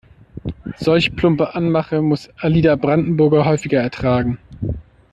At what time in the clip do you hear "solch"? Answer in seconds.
0.79-1.15